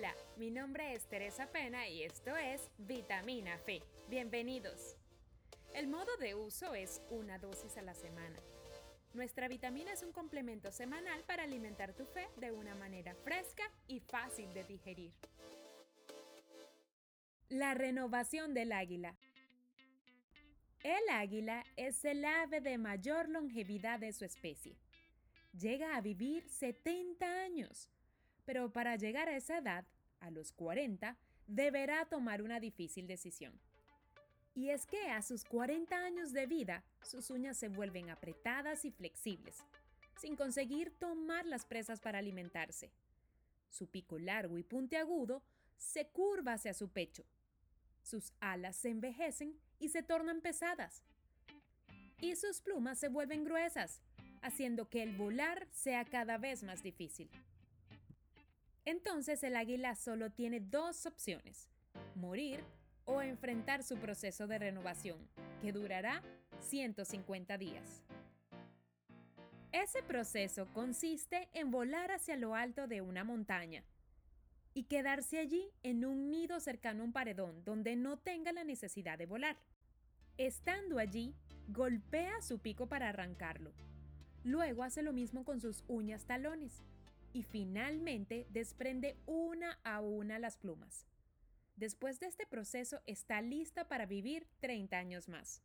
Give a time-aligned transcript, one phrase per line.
[0.00, 3.82] Hola, mi nombre es Teresa Pena y esto es Vitamina Fe.
[4.08, 4.96] Bienvenidos.
[5.74, 8.38] El modo de uso es una dosis a la semana.
[9.12, 14.00] Nuestra vitamina es un complemento semanal para alimentar tu fe de una manera fresca y
[14.00, 15.12] fácil de digerir.
[17.50, 19.18] La renovación del águila.
[20.82, 24.78] El águila es el ave de mayor longevidad de su especie.
[25.52, 27.90] Llega a vivir 70 años
[28.44, 29.84] pero para llegar a esa edad,
[30.20, 31.16] a los 40,
[31.46, 33.58] deberá tomar una difícil decisión.
[34.54, 38.90] Y es que a sus 40 años de vida, sus uñas se vuelven apretadas y
[38.90, 39.58] flexibles,
[40.18, 42.90] sin conseguir tomar las presas para alimentarse.
[43.70, 45.42] Su pico largo y puntiagudo
[45.76, 47.24] se curva hacia su pecho.
[48.02, 51.04] Sus alas se envejecen y se tornan pesadas.
[52.20, 54.02] Y sus plumas se vuelven gruesas,
[54.42, 57.30] haciendo que el volar sea cada vez más difícil.
[58.84, 61.68] Entonces el águila solo tiene dos opciones,
[62.14, 62.64] morir
[63.04, 65.18] o enfrentar su proceso de renovación,
[65.60, 66.22] que durará
[66.60, 68.02] 150 días.
[69.72, 73.84] Ese proceso consiste en volar hacia lo alto de una montaña
[74.74, 79.18] y quedarse allí en un nido cercano a un paredón donde no tenga la necesidad
[79.18, 79.56] de volar.
[80.38, 81.34] Estando allí,
[81.68, 83.72] golpea su pico para arrancarlo.
[84.42, 86.82] Luego hace lo mismo con sus uñas talones
[87.32, 91.06] y finalmente desprende una a una las plumas.
[91.76, 95.62] Después de este proceso está lista para vivir 30 años más.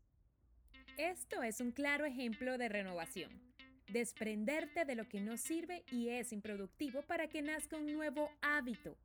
[0.98, 3.32] Esto es un claro ejemplo de renovación.
[3.88, 8.98] Desprenderte de lo que no sirve y es improductivo para que nazca un nuevo hábito,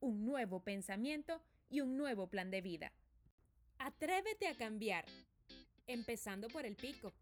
[0.00, 2.92] un nuevo pensamiento y un nuevo plan de vida.
[3.78, 5.04] Atrévete a cambiar,
[5.88, 7.12] empezando por el pico,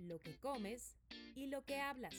[0.00, 0.96] lo que comes
[1.36, 2.14] y lo que hablas.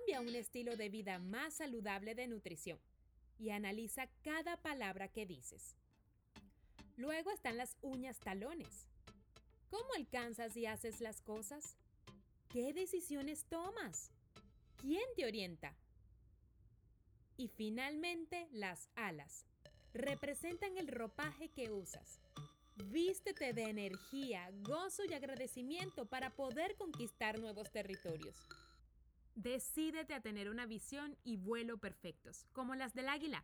[0.00, 2.78] Cambia un estilo de vida más saludable de nutrición
[3.38, 5.76] y analiza cada palabra que dices.
[6.96, 8.86] Luego están las uñas talones.
[9.68, 11.76] ¿Cómo alcanzas y haces las cosas?
[12.48, 14.10] ¿Qué decisiones tomas?
[14.78, 15.76] ¿Quién te orienta?
[17.36, 19.44] Y finalmente las alas.
[19.92, 22.20] Representan el ropaje que usas.
[22.86, 28.46] Vístete de energía, gozo y agradecimiento para poder conquistar nuevos territorios.
[29.42, 33.42] Decídete a tener una visión y vuelo perfectos, como las del águila.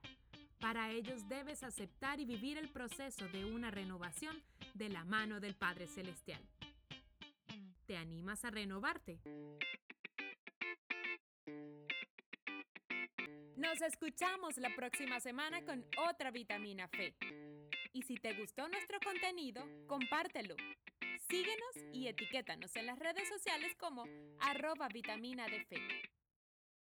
[0.61, 4.43] Para ellos debes aceptar y vivir el proceso de una renovación
[4.75, 6.43] de la mano del Padre Celestial.
[7.87, 9.21] ¿Te animas a renovarte?
[13.57, 17.15] Nos escuchamos la próxima semana con otra vitamina Fe.
[17.95, 20.57] Y si te gustó nuestro contenido, compártelo.
[21.31, 21.56] Síguenos
[22.07, 24.05] y etiquétanos en las redes sociales como
[24.39, 25.77] arroba vitamina de fe.